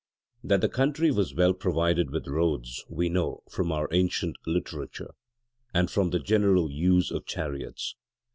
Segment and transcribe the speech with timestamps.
[0.43, 5.13] That the country was well provided with roads we know from our ancient literature,
[5.75, 7.93] and from the general use of chariots.